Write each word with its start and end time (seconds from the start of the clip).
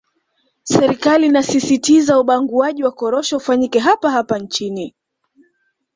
Serikali 0.63 1.25
inasisitiza 1.25 2.17
ubanguaji 2.19 2.83
wa 2.83 2.91
korosho 2.91 3.37
ufanyike 3.37 3.79
hapa 3.79 4.11
hapa 4.11 4.37
nchini 4.39 4.95